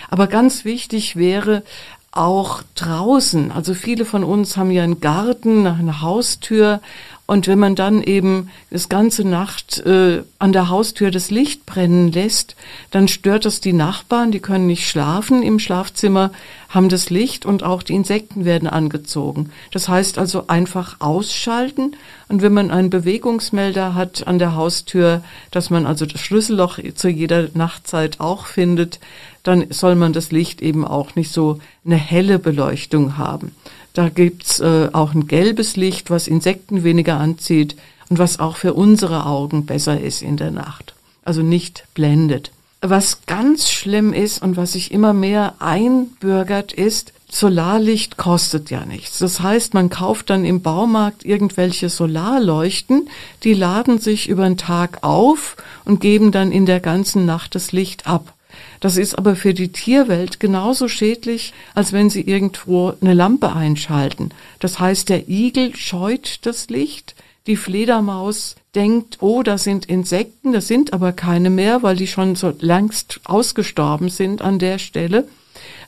Aber 0.09 0.27
ganz 0.27 0.65
wichtig 0.65 1.15
wäre 1.15 1.63
auch 2.11 2.63
draußen, 2.75 3.51
also 3.51 3.73
viele 3.73 4.05
von 4.05 4.23
uns 4.23 4.57
haben 4.57 4.71
ja 4.71 4.83
einen 4.83 5.01
Garten, 5.01 5.67
eine 5.67 6.01
Haustür 6.01 6.81
und 7.27 7.47
wenn 7.47 7.57
man 7.57 7.75
dann 7.75 8.03
eben 8.03 8.49
das 8.69 8.87
ganze 8.87 9.27
Nacht 9.27 9.79
äh, 9.79 10.21
an 10.37 10.53
der 10.53 10.69
Haustür 10.69 11.09
das 11.09 11.31
Licht 11.31 11.65
brennen 11.65 12.11
lässt, 12.11 12.55
dann 12.91 13.07
stört 13.07 13.45
das 13.45 13.61
die 13.61 13.73
Nachbarn, 13.73 14.31
die 14.31 14.39
können 14.39 14.67
nicht 14.67 14.87
schlafen 14.87 15.41
im 15.41 15.57
Schlafzimmer, 15.57 16.31
haben 16.69 16.87
das 16.87 17.09
Licht 17.09 17.45
und 17.45 17.63
auch 17.63 17.81
die 17.81 17.93
Insekten 17.93 18.45
werden 18.45 18.69
angezogen. 18.69 19.49
Das 19.71 19.89
heißt 19.89 20.19
also 20.19 20.47
einfach 20.47 20.97
ausschalten 20.99 21.95
und 22.27 22.43
wenn 22.43 22.53
man 22.53 22.69
einen 22.69 22.91
Bewegungsmelder 22.91 23.95
hat 23.95 24.27
an 24.27 24.37
der 24.37 24.55
Haustür, 24.55 25.23
dass 25.49 25.71
man 25.71 25.87
also 25.87 26.05
das 26.05 26.21
Schlüsselloch 26.21 26.77
zu 26.93 27.09
jeder 27.09 27.47
Nachtzeit 27.55 28.19
auch 28.19 28.45
findet, 28.45 28.99
dann 29.41 29.65
soll 29.71 29.95
man 29.95 30.13
das 30.13 30.31
Licht 30.31 30.61
eben 30.61 30.85
auch 30.85 31.15
nicht 31.15 31.31
so 31.31 31.59
eine 31.85 31.95
helle 31.95 32.37
Beleuchtung 32.37 33.17
haben. 33.17 33.55
Da 33.95 34.09
gibt's 34.09 34.59
äh, 34.59 34.89
auch 34.91 35.13
ein 35.13 35.25
gelbes 35.25 35.77
Licht, 35.77 36.09
was 36.09 36.27
Insekten 36.27 36.83
weniger 36.83 37.17
anzieht 37.17 37.77
und 38.09 38.19
was 38.19 38.39
auch 38.39 38.57
für 38.57 38.73
unsere 38.73 39.25
Augen 39.25 39.65
besser 39.65 39.99
ist 39.99 40.21
in 40.21 40.35
der 40.35 40.51
Nacht. 40.51 40.93
Also 41.23 41.41
nicht 41.41 41.85
blendet. 41.93 42.51
Was 42.81 43.25
ganz 43.25 43.69
schlimm 43.71 44.11
ist 44.11 44.43
und 44.43 44.57
was 44.57 44.73
sich 44.73 44.91
immer 44.91 45.13
mehr 45.13 45.55
einbürgert 45.59 46.73
ist, 46.73 47.13
Solarlicht 47.31 48.17
kostet 48.17 48.69
ja 48.69 48.85
nichts. 48.85 49.19
Das 49.19 49.39
heißt, 49.39 49.73
man 49.73 49.89
kauft 49.89 50.29
dann 50.29 50.43
im 50.43 50.61
Baumarkt 50.61 51.25
irgendwelche 51.25 51.87
Solarleuchten, 51.89 53.09
die 53.43 53.53
laden 53.53 53.99
sich 53.99 54.27
über 54.27 54.43
den 54.43 54.57
Tag 54.57 54.99
auf 55.03 55.55
und 55.85 56.01
geben 56.01 56.31
dann 56.31 56.51
in 56.51 56.65
der 56.65 56.81
ganzen 56.81 57.25
Nacht 57.25 57.55
das 57.55 57.71
Licht 57.71 58.07
ab. 58.07 58.34
Das 58.79 58.97
ist 58.97 59.17
aber 59.17 59.35
für 59.35 59.53
die 59.53 59.71
Tierwelt 59.71 60.39
genauso 60.39 60.87
schädlich, 60.87 61.53
als 61.73 61.93
wenn 61.93 62.09
sie 62.09 62.21
irgendwo 62.21 62.93
eine 63.01 63.13
Lampe 63.13 63.53
einschalten. 63.53 64.29
Das 64.59 64.79
heißt, 64.79 65.09
der 65.09 65.29
Igel 65.29 65.75
scheut 65.75 66.39
das 66.45 66.69
Licht, 66.69 67.15
die 67.47 67.55
Fledermaus 67.55 68.55
denkt, 68.73 69.17
oh, 69.21 69.43
da 69.43 69.57
sind 69.57 69.85
Insekten, 69.85 70.51
das 70.51 70.67
sind 70.67 70.93
aber 70.93 71.11
keine 71.13 71.49
mehr, 71.49 71.83
weil 71.83 71.95
die 71.95 72.07
schon 72.07 72.35
so 72.35 72.53
längst 72.59 73.21
ausgestorben 73.23 74.09
sind 74.09 74.41
an 74.41 74.59
der 74.59 74.79
Stelle. 74.79 75.27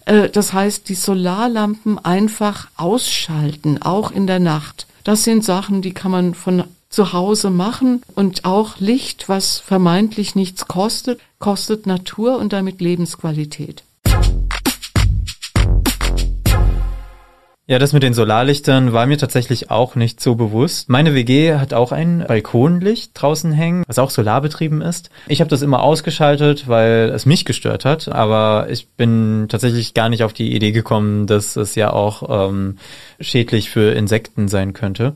Äh, 0.05 0.29
das 0.29 0.53
heißt, 0.53 0.87
die 0.89 0.95
Solarlampen 0.95 1.99
einfach 1.99 2.69
ausschalten, 2.77 3.81
auch 3.81 4.11
in 4.11 4.27
der 4.27 4.39
Nacht. 4.39 4.87
Das 5.03 5.23
sind 5.23 5.43
Sachen, 5.43 5.81
die 5.81 5.93
kann 5.93 6.11
man 6.11 6.33
von 6.33 6.63
zu 6.89 7.13
Hause 7.13 7.49
machen 7.49 8.01
und 8.15 8.45
auch 8.45 8.79
Licht, 8.79 9.29
was 9.29 9.59
vermeintlich 9.59 10.35
nichts 10.35 10.67
kostet, 10.67 11.19
kostet 11.39 11.85
Natur 11.85 12.37
und 12.37 12.53
damit 12.53 12.81
Lebensqualität. 12.81 13.83
Ja, 17.69 17.79
das 17.79 17.91
mit 17.91 18.01
den 18.01 18.13
Solarlichtern 18.13 18.93
war 18.93 19.05
mir 19.07 19.17
tatsächlich 19.17 19.69
auch 19.69 19.95
nicht 19.95 20.21
so 20.21 20.35
bewusst. 20.35 20.87
Meine 20.87 21.13
WG 21.13 21.55
hat 21.55 21.73
auch 21.73 21.91
ein 21.91 22.23
Balkonlicht 22.25 23.11
draußen 23.13 23.51
hängen, 23.51 23.83
was 23.85 23.99
auch 23.99 24.09
solarbetrieben 24.09 24.81
ist. 24.81 25.09
Ich 25.27 25.41
habe 25.41 25.49
das 25.49 25.61
immer 25.61 25.83
ausgeschaltet, 25.83 26.69
weil 26.69 27.11
es 27.13 27.25
mich 27.25 27.43
gestört 27.43 27.83
hat, 27.83 28.07
aber 28.07 28.67
ich 28.69 28.87
bin 28.91 29.47
tatsächlich 29.49 29.93
gar 29.93 30.07
nicht 30.07 30.23
auf 30.23 30.31
die 30.31 30.55
Idee 30.55 30.71
gekommen, 30.71 31.27
dass 31.27 31.57
es 31.57 31.75
ja 31.75 31.91
auch 31.91 32.47
ähm, 32.47 32.77
schädlich 33.19 33.69
für 33.69 33.91
Insekten 33.91 34.47
sein 34.47 34.71
könnte. 34.71 35.15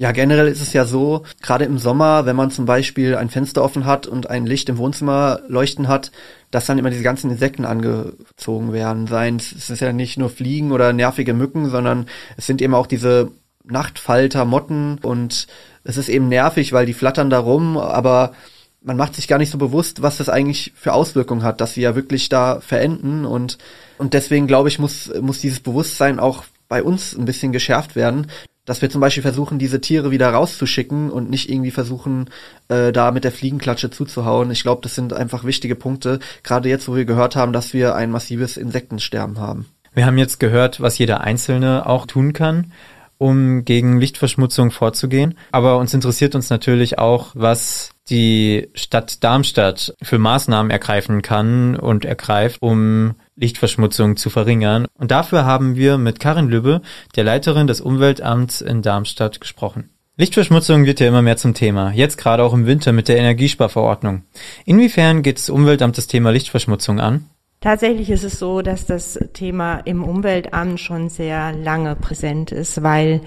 Ja, 0.00 0.12
generell 0.12 0.46
ist 0.46 0.62
es 0.62 0.72
ja 0.72 0.84
so, 0.84 1.24
gerade 1.42 1.64
im 1.64 1.76
Sommer, 1.76 2.24
wenn 2.24 2.36
man 2.36 2.52
zum 2.52 2.66
Beispiel 2.66 3.16
ein 3.16 3.30
Fenster 3.30 3.64
offen 3.64 3.84
hat 3.84 4.06
und 4.06 4.30
ein 4.30 4.46
Licht 4.46 4.68
im 4.68 4.78
Wohnzimmer 4.78 5.40
leuchten 5.48 5.88
hat, 5.88 6.12
dass 6.52 6.66
dann 6.66 6.78
immer 6.78 6.90
diese 6.90 7.02
ganzen 7.02 7.32
Insekten 7.32 7.64
angezogen 7.64 8.72
werden. 8.72 9.08
Seien 9.08 9.36
es 9.36 9.68
ist 9.68 9.80
ja 9.80 9.92
nicht 9.92 10.16
nur 10.16 10.30
Fliegen 10.30 10.70
oder 10.70 10.92
nervige 10.92 11.34
Mücken, 11.34 11.68
sondern 11.68 12.06
es 12.36 12.46
sind 12.46 12.62
eben 12.62 12.74
auch 12.74 12.86
diese 12.86 13.32
Nachtfalter, 13.64 14.44
Motten 14.44 14.98
und 15.02 15.48
es 15.82 15.96
ist 15.96 16.08
eben 16.08 16.28
nervig, 16.28 16.72
weil 16.72 16.86
die 16.86 16.94
flattern 16.94 17.28
da 17.28 17.40
rum, 17.40 17.76
aber 17.76 18.34
man 18.80 18.96
macht 18.96 19.16
sich 19.16 19.26
gar 19.26 19.38
nicht 19.38 19.50
so 19.50 19.58
bewusst, 19.58 20.00
was 20.00 20.18
das 20.18 20.28
eigentlich 20.28 20.72
für 20.76 20.92
Auswirkungen 20.92 21.42
hat, 21.42 21.60
dass 21.60 21.74
sie 21.74 21.80
ja 21.80 21.96
wirklich 21.96 22.28
da 22.28 22.60
verenden 22.60 23.24
und, 23.24 23.58
und 23.98 24.14
deswegen 24.14 24.46
glaube 24.46 24.68
ich, 24.68 24.78
muss, 24.78 25.10
muss 25.20 25.40
dieses 25.40 25.58
Bewusstsein 25.58 26.20
auch 26.20 26.44
bei 26.68 26.84
uns 26.84 27.16
ein 27.16 27.24
bisschen 27.24 27.50
geschärft 27.50 27.96
werden, 27.96 28.28
dass 28.68 28.82
wir 28.82 28.90
zum 28.90 29.00
Beispiel 29.00 29.22
versuchen, 29.22 29.58
diese 29.58 29.80
Tiere 29.80 30.10
wieder 30.10 30.30
rauszuschicken 30.30 31.10
und 31.10 31.30
nicht 31.30 31.48
irgendwie 31.48 31.70
versuchen, 31.70 32.28
äh, 32.68 32.92
da 32.92 33.10
mit 33.10 33.24
der 33.24 33.32
Fliegenklatsche 33.32 33.90
zuzuhauen. 33.90 34.50
Ich 34.50 34.62
glaube, 34.62 34.82
das 34.82 34.94
sind 34.94 35.12
einfach 35.12 35.44
wichtige 35.44 35.74
Punkte, 35.74 36.18
gerade 36.42 36.68
jetzt, 36.68 36.88
wo 36.88 36.94
wir 36.94 37.04
gehört 37.04 37.34
haben, 37.36 37.52
dass 37.52 37.72
wir 37.72 37.94
ein 37.94 38.10
massives 38.10 38.56
Insektensterben 38.56 39.38
haben. 39.38 39.66
Wir 39.94 40.06
haben 40.06 40.18
jetzt 40.18 40.38
gehört, 40.38 40.80
was 40.80 40.98
jeder 40.98 41.22
Einzelne 41.22 41.86
auch 41.86 42.06
tun 42.06 42.32
kann 42.32 42.72
um 43.18 43.64
gegen 43.64 44.00
Lichtverschmutzung 44.00 44.70
vorzugehen. 44.70 45.36
Aber 45.50 45.78
uns 45.78 45.92
interessiert 45.92 46.36
uns 46.36 46.50
natürlich 46.50 46.98
auch, 46.98 47.32
was 47.34 47.90
die 48.08 48.68
Stadt 48.74 49.22
Darmstadt 49.22 49.92
für 50.00 50.18
Maßnahmen 50.18 50.70
ergreifen 50.70 51.20
kann 51.20 51.76
und 51.76 52.04
ergreift, 52.04 52.58
um 52.60 53.16
Lichtverschmutzung 53.38 54.16
zu 54.16 54.30
verringern. 54.30 54.86
Und 54.94 55.10
dafür 55.10 55.44
haben 55.44 55.76
wir 55.76 55.98
mit 55.98 56.20
Karin 56.20 56.48
Lübbe, 56.48 56.82
der 57.16 57.24
Leiterin 57.24 57.66
des 57.66 57.80
Umweltamts 57.80 58.60
in 58.60 58.82
Darmstadt, 58.82 59.40
gesprochen. 59.40 59.90
Lichtverschmutzung 60.16 60.84
wird 60.84 60.98
ja 60.98 61.06
immer 61.06 61.22
mehr 61.22 61.36
zum 61.36 61.54
Thema, 61.54 61.92
jetzt 61.92 62.18
gerade 62.18 62.42
auch 62.42 62.52
im 62.52 62.66
Winter 62.66 62.92
mit 62.92 63.06
der 63.06 63.18
Energiesparverordnung. 63.18 64.24
Inwiefern 64.64 65.22
geht 65.22 65.38
das 65.38 65.48
Umweltamt 65.48 65.96
das 65.96 66.08
Thema 66.08 66.30
Lichtverschmutzung 66.30 66.98
an? 66.98 67.26
Tatsächlich 67.60 68.08
ist 68.10 68.22
es 68.22 68.38
so, 68.38 68.62
dass 68.62 68.86
das 68.86 69.18
Thema 69.32 69.78
im 69.80 70.04
Umweltamt 70.04 70.78
schon 70.78 71.08
sehr 71.08 71.52
lange 71.52 71.96
präsent 71.96 72.52
ist, 72.52 72.84
weil 72.84 73.20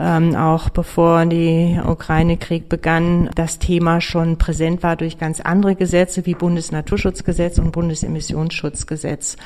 ähm, 0.00 0.34
auch 0.34 0.70
bevor 0.70 1.26
die 1.26 1.78
Ukraine-Krieg 1.84 2.70
begann, 2.70 3.28
das 3.34 3.58
Thema 3.58 4.00
schon 4.00 4.38
präsent 4.38 4.82
war 4.82 4.96
durch 4.96 5.18
ganz 5.18 5.40
andere 5.40 5.74
Gesetze 5.74 6.24
wie 6.24 6.34
Bundesnaturschutzgesetz 6.34 7.58
und 7.58 7.72
Bundesemissionsschutzgesetz. 7.72 9.36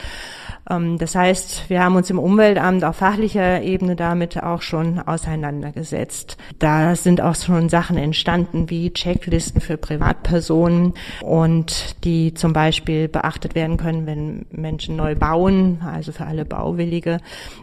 Ähm, 0.70 0.98
das 0.98 1.14
heißt, 1.14 1.68
wir 1.68 1.82
haben 1.82 1.96
uns 1.96 2.08
im 2.10 2.18
Umweltamt 2.18 2.84
auf 2.84 2.96
fachlicher 2.96 3.62
Ebene 3.62 3.96
damit 3.96 4.42
auch 4.42 4.62
schon 4.62 5.00
auseinandergesetzt. 5.00 6.36
Da 6.58 6.94
sind 6.94 7.20
auch 7.20 7.34
schon 7.34 7.68
Sachen 7.68 7.96
entstanden 7.96 8.70
wie 8.70 8.92
Checklisten 8.92 9.60
für 9.60 9.76
Privatpersonen 9.76 10.94
und 11.22 11.96
die 12.04 12.34
zum 12.34 12.52
Beispiel 12.52 13.08
beachtet 13.08 13.54
werden 13.54 13.76
können, 13.76 14.06
wenn 14.06 14.46
Menschen 14.50 14.96
neu 14.96 15.14
bauen, 15.14 15.80
also 15.84 16.12
für 16.12 16.26
alle 16.26 16.44
Bauwillige. 16.44 17.18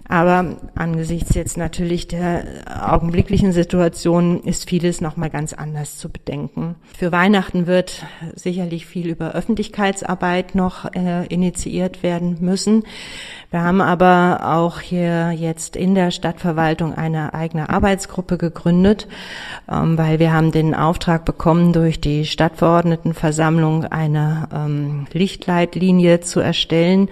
Aber 0.08 0.58
angesichts 0.76 1.34
jetzt 1.36 1.58
natürlich 1.58 2.08
der 2.08 2.44
augenblicklichen 2.92 3.52
Situation 3.52 4.42
ist 4.42 4.70
vieles 4.70 5.02
nochmal 5.02 5.30
ganz 5.30 5.54
anders 5.54 5.98
zu 5.98 6.10
bedenken. 6.10 6.76
Für 6.98 7.12
Weihnachten 7.12 7.68
wird 7.68 8.06
sicherlich 8.36 8.86
viel 8.86 9.08
über 9.08 9.34
Öffentlichkeitsarbeit 9.34 10.56
noch 10.56 10.86
äh, 10.94 11.26
initiiert 11.28 12.04
werden 12.04 12.38
müssen. 12.42 12.84
Wir 13.50 13.64
haben 13.64 13.80
aber 13.80 14.42
auch 14.44 14.82
hier 14.82 15.32
jetzt 15.32 15.78
in 15.78 15.96
der 15.96 16.12
Stadtverwaltung 16.12 16.94
eine 16.94 17.34
eigene 17.34 17.70
Arbeitsgruppe 17.70 18.38
gegründet, 18.38 19.08
ähm, 19.72 19.98
weil 19.98 20.20
wir 20.20 20.34
haben 20.34 20.52
den 20.52 20.76
Auftrag 20.76 21.24
bekommen, 21.24 21.72
durch 21.72 22.02
die 22.02 22.26
Stadtverordnetenversammlung 22.26 23.86
eine 23.86 24.50
ähm, 24.54 25.08
Lichtleitlinie 25.14 26.20
zu 26.20 26.42
erstellen, 26.42 27.08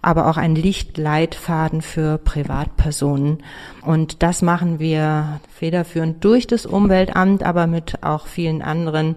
aber 0.00 0.28
auch 0.30 0.38
einen 0.38 0.56
Lichtleitfaden 0.56 1.82
für 1.82 2.16
Privatpersonen. 2.16 3.42
Und 3.82 4.22
das 4.22 4.40
machen 4.40 4.78
wir 4.78 5.40
federführend 5.50 6.24
durch 6.24 6.46
das 6.46 6.64
Umweltamt, 6.64 7.42
aber 7.42 7.66
mit 7.66 8.02
auch 8.02 8.26
vielen 8.26 8.62
anderen 8.62 9.16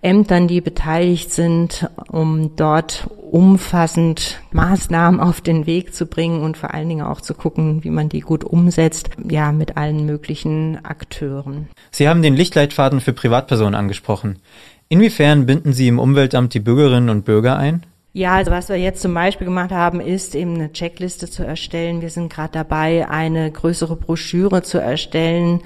Ämtern, 0.00 0.48
die 0.48 0.62
beteiligt 0.62 1.30
sind, 1.30 1.90
um 2.10 2.56
dort 2.56 3.10
umfassend 3.30 4.40
Maßnahmen 4.52 5.20
auf 5.20 5.40
den 5.40 5.66
Weg 5.66 5.94
zu 5.94 6.06
bringen 6.06 6.42
und 6.42 6.56
vor 6.56 6.72
allen 6.72 6.88
Dingen 6.88 7.04
auch 7.04 7.20
zu 7.20 7.34
gucken, 7.34 7.84
wie 7.84 7.90
man 7.90 8.08
die 8.08 8.20
gut 8.20 8.44
umsetzt, 8.44 9.10
ja, 9.28 9.52
mit 9.52 9.76
allen 9.76 10.06
möglichen 10.06 10.84
Akteuren. 10.84 11.68
Sie 11.90 12.08
haben 12.08 12.22
den 12.22 12.34
Lichtleitfaden 12.34 13.00
für 13.00 13.12
Privatpersonen 13.12 13.74
angesprochen. 13.74 14.38
Inwiefern 14.88 15.46
binden 15.46 15.72
Sie 15.72 15.88
im 15.88 15.98
Umweltamt 15.98 16.54
die 16.54 16.60
Bürgerinnen 16.60 17.10
und 17.10 17.24
Bürger 17.24 17.56
ein? 17.56 17.84
Ja, 18.16 18.36
also 18.36 18.50
was 18.50 18.70
wir 18.70 18.76
jetzt 18.76 19.02
zum 19.02 19.12
Beispiel 19.12 19.44
gemacht 19.44 19.72
haben, 19.72 20.00
ist 20.00 20.34
eben 20.34 20.54
eine 20.54 20.72
Checkliste 20.72 21.28
zu 21.28 21.44
erstellen. 21.44 22.00
Wir 22.00 22.08
sind 22.08 22.32
gerade 22.32 22.48
dabei, 22.50 23.06
eine 23.10 23.50
größere 23.50 23.94
Broschüre 23.94 24.62
zu 24.62 24.78
erstellen, 24.78 25.60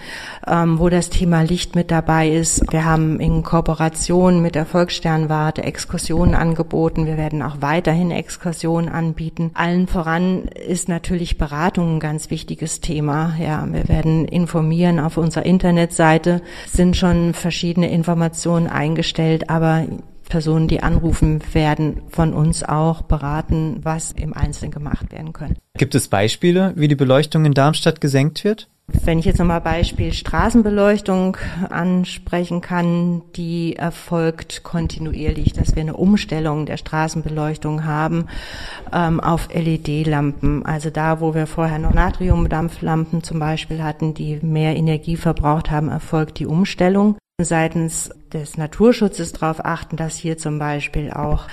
ähm, 0.48 0.80
wo 0.80 0.88
das 0.88 1.10
Thema 1.10 1.42
Licht 1.42 1.76
mit 1.76 1.92
dabei 1.92 2.28
ist. 2.28 2.64
Wir 2.72 2.84
haben 2.84 3.20
in 3.20 3.44
Kooperation 3.44 4.42
mit 4.42 4.56
der 4.56 4.66
Volkssternwarte 4.66 5.62
Exkursionen 5.62 6.34
angeboten. 6.34 7.06
Wir 7.06 7.16
werden 7.16 7.40
auch 7.40 7.58
weiterhin 7.60 8.10
Exkursionen 8.10 8.90
anbieten. 8.90 9.52
Allen 9.54 9.86
voran 9.86 10.48
ist 10.48 10.88
natürlich 10.88 11.38
Beratung 11.38 11.98
ein 11.98 12.00
ganz 12.00 12.30
wichtiges 12.32 12.80
Thema. 12.80 13.36
Ja, 13.40 13.64
wir 13.70 13.88
werden 13.88 14.24
informieren 14.24 14.98
auf 14.98 15.18
unserer 15.18 15.46
Internetseite, 15.46 16.42
sind 16.66 16.96
schon 16.96 17.32
verschiedene 17.32 17.92
Informationen 17.92 18.66
eingestellt, 18.66 19.48
aber 19.48 19.84
Personen, 20.30 20.66
die 20.66 20.82
anrufen, 20.82 21.40
werden 21.52 22.00
von 22.08 22.32
uns 22.32 22.62
auch 22.62 23.02
beraten, 23.02 23.80
was 23.82 24.12
im 24.12 24.32
Einzelnen 24.32 24.70
gemacht 24.70 25.12
werden 25.12 25.34
könnte. 25.34 25.60
Gibt 25.76 25.94
es 25.94 26.08
Beispiele, 26.08 26.72
wie 26.76 26.88
die 26.88 26.96
Beleuchtung 26.96 27.44
in 27.44 27.52
Darmstadt 27.52 28.00
gesenkt 28.00 28.44
wird? 28.44 28.68
Wenn 29.04 29.18
ich 29.18 29.24
jetzt 29.24 29.38
nochmal 29.38 29.60
Beispiel 29.60 30.12
Straßenbeleuchtung 30.12 31.36
ansprechen 31.68 32.60
kann, 32.60 33.22
die 33.36 33.76
erfolgt 33.76 34.62
kontinuierlich, 34.62 35.52
dass 35.52 35.76
wir 35.76 35.82
eine 35.82 35.96
Umstellung 35.96 36.66
der 36.66 36.76
Straßenbeleuchtung 36.76 37.84
haben 37.84 38.26
ähm, 38.92 39.20
auf 39.20 39.48
LED-Lampen. 39.54 40.66
Also 40.66 40.90
da, 40.90 41.20
wo 41.20 41.34
wir 41.34 41.46
vorher 41.46 41.78
noch 41.78 41.94
Natriumdampflampen 41.94 43.22
zum 43.22 43.38
Beispiel 43.38 43.82
hatten, 43.82 44.14
die 44.14 44.40
mehr 44.42 44.76
Energie 44.76 45.16
verbraucht 45.16 45.70
haben, 45.70 45.88
erfolgt 45.88 46.38
die 46.38 46.46
Umstellung 46.46 47.16
seitens 47.44 48.10
des 48.32 48.56
Naturschutzes 48.56 49.32
darauf 49.32 49.64
achten, 49.64 49.96
dass 49.96 50.16
hier 50.16 50.38
zum 50.38 50.58
Beispiel 50.58 51.10
auch 51.10 51.46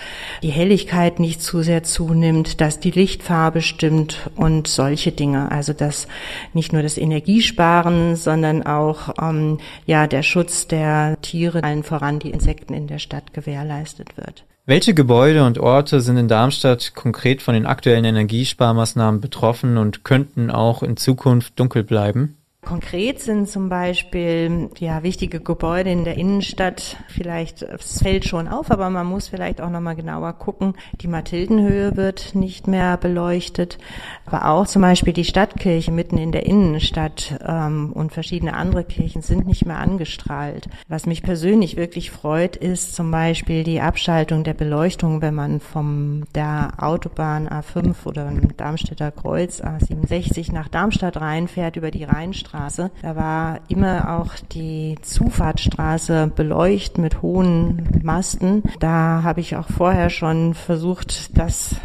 die 0.43 0.49
Helligkeit 0.49 1.19
nicht 1.19 1.41
zu 1.41 1.61
sehr 1.61 1.83
zunimmt, 1.83 2.61
dass 2.61 2.79
die 2.79 2.91
Lichtfarbe 2.91 3.61
stimmt 3.61 4.29
und 4.35 4.67
solche 4.67 5.11
Dinge. 5.11 5.51
Also 5.51 5.73
dass 5.73 6.07
nicht 6.53 6.73
nur 6.73 6.83
das 6.83 6.97
Energiesparen, 6.97 8.15
sondern 8.15 8.65
auch 8.65 9.15
ähm, 9.21 9.59
ja 9.85 10.07
der 10.07 10.23
Schutz 10.23 10.67
der 10.67 11.17
Tiere, 11.21 11.63
allen 11.63 11.83
voran 11.83 12.19
die 12.19 12.31
Insekten 12.31 12.73
in 12.73 12.87
der 12.87 12.99
Stadt 12.99 13.33
gewährleistet 13.33 14.17
wird. 14.17 14.45
Welche 14.65 14.93
Gebäude 14.93 15.45
und 15.45 15.59
Orte 15.59 16.01
sind 16.01 16.17
in 16.17 16.27
Darmstadt 16.27 16.93
konkret 16.93 17.41
von 17.41 17.53
den 17.53 17.65
aktuellen 17.65 18.03
Energiesparmaßnahmen 18.03 19.21
betroffen 19.21 19.77
und 19.77 20.03
könnten 20.03 20.51
auch 20.51 20.83
in 20.83 20.97
Zukunft 20.97 21.57
dunkel 21.57 21.85
bleiben? 21.85 22.36
Konkret 22.67 23.21
sind 23.21 23.47
zum 23.47 23.69
Beispiel 23.69 24.69
ja 24.77 25.01
wichtige 25.01 25.39
Gebäude 25.39 25.89
in 25.89 26.03
der 26.03 26.17
Innenstadt. 26.17 26.97
Vielleicht 27.07 27.61
es 27.61 28.01
fällt 28.01 28.25
schon 28.25 28.49
auf, 28.49 28.71
aber 28.71 28.89
man 28.89 29.07
muss 29.07 29.29
vielleicht 29.29 29.61
auch 29.61 29.69
noch 29.69 29.79
mal 29.79 29.95
genauer 29.95 30.33
gucken. 30.33 30.73
Die 30.99 31.07
Mathildenhöhe 31.07 31.95
wird 31.95 32.35
nicht 32.35 32.67
mehr 32.67 32.97
beleuchtet, 32.97 33.77
aber 34.25 34.49
auch 34.49 34.67
zum 34.67 34.81
Beispiel 34.81 35.13
die 35.13 35.23
Stadtkirche 35.23 35.93
mitten 35.93 36.17
in 36.17 36.33
der 36.33 36.45
Innenstadt 36.45 37.39
ähm, 37.47 37.93
und 37.93 38.11
verschiedene 38.11 38.53
andere 38.53 38.83
Kirchen 38.83 39.21
sind 39.21 39.47
nicht 39.47 39.65
mehr 39.65 39.77
angestrahlt. 39.77 40.67
Was 40.89 41.05
mich 41.05 41.23
persönlich 41.23 41.77
wirklich 41.77 42.11
freut, 42.11 42.57
ist 42.57 42.93
zum 42.93 43.11
Beispiel 43.11 43.63
die 43.63 43.79
Abschaltung 43.79 44.43
der 44.43 44.55
Beleuchtung, 44.55 45.21
wenn 45.21 45.35
man 45.35 45.61
vom 45.61 46.25
der 46.35 46.73
Autobahn 46.79 47.47
A5 47.47 48.05
oder 48.05 48.29
Darmstädter 48.57 49.11
Kreuz 49.11 49.61
A67 49.61 50.51
nach 50.51 50.67
Darmstadt 50.67 51.15
reinfährt 51.15 51.77
über 51.77 51.91
die 51.91 52.03
Rheinstraße 52.03 52.56
Straße. 52.57 52.91
Da 53.01 53.15
war 53.15 53.59
immer 53.67 54.17
auch 54.19 54.33
die 54.51 54.97
Zufahrtsstraße 55.01 56.31
beleuchtet 56.35 56.97
mit 56.97 57.21
hohen 57.21 57.87
Masten. 58.01 58.63
Da 58.79 59.21
habe 59.23 59.41
ich 59.41 59.55
auch 59.55 59.67
vorher 59.69 60.09
schon 60.09 60.55
versucht, 60.55 61.37
das 61.37 61.75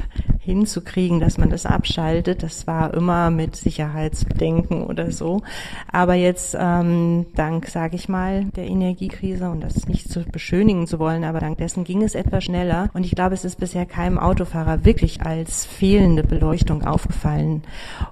hinzukriegen, 0.44 1.20
dass 1.20 1.38
man 1.38 1.50
das 1.50 1.66
abschaltet. 1.66 2.42
Das 2.42 2.66
war 2.66 2.92
immer 2.94 3.30
mit 3.30 3.54
Sicherheitsbedenken 3.54 4.82
oder 4.82 5.12
so. 5.12 5.42
Aber 5.90 6.14
jetzt 6.14 6.56
ähm, 6.58 7.26
dank, 7.36 7.68
sage 7.68 7.94
ich 7.94 8.08
mal, 8.08 8.46
der 8.56 8.66
Energiekrise 8.66 9.48
und 9.50 9.60
das 9.60 9.86
nicht 9.86 10.10
zu 10.10 10.24
beschönigen 10.24 10.88
zu 10.88 10.98
wollen, 10.98 11.22
aber 11.22 11.38
dank 11.38 11.58
dessen 11.58 11.84
ging 11.84 12.02
es 12.02 12.16
etwas 12.16 12.44
schneller. 12.44 12.90
Und 12.92 13.06
ich 13.06 13.12
glaube, 13.12 13.34
es 13.34 13.44
ist 13.44 13.60
bisher 13.60 13.86
keinem 13.86 14.18
Autofahrer 14.18 14.84
wirklich 14.84 15.22
als 15.22 15.64
fehlende 15.64 16.24
Beleuchtung 16.24 16.82
aufgefallen. 16.84 17.62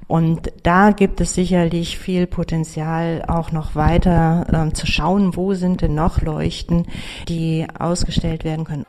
Und 0.07 0.53
da 0.63 0.93
gibt 0.93 1.21
es 1.21 1.35
sicherlich 1.35 1.99
viel 1.99 2.29
Potenzial, 2.29 3.25
auch 3.27 3.51
noch 3.51 3.75
weiter 3.75 4.47
ähm, 4.53 4.73
zu 4.73 4.87
schauen, 4.87 5.35
wo 5.35 5.55
sind 5.55 5.83
denn 5.83 5.97
noch 5.97 6.23
Leuchten, 6.23 6.87
die 7.29 7.67
ausgestellt 7.77 8.45
werden 8.45 8.65
können. 8.65 8.87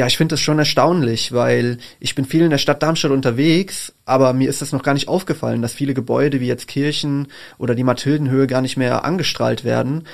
Ja, 0.00 0.06
ich 0.06 0.16
finde 0.16 0.32
das 0.32 0.40
schon 0.40 0.58
erstaunlich, 0.58 1.32
weil 1.32 1.76
ich 1.98 2.14
bin 2.14 2.24
viel 2.24 2.40
in 2.40 2.48
der 2.48 2.56
Stadt 2.56 2.82
Darmstadt 2.82 3.10
unterwegs, 3.10 3.92
aber 4.06 4.32
mir 4.32 4.48
ist 4.48 4.62
das 4.62 4.72
noch 4.72 4.82
gar 4.82 4.94
nicht 4.94 5.08
aufgefallen, 5.08 5.60
dass 5.60 5.74
viele 5.74 5.92
Gebäude 5.92 6.40
wie 6.40 6.46
jetzt 6.46 6.68
Kirchen 6.68 7.28
oder 7.58 7.74
die 7.74 7.84
Mathildenhöhe 7.84 8.46
gar 8.46 8.62
nicht 8.62 8.78
mehr 8.78 9.04
angestrahlt 9.04 9.62
werden. 9.62 10.06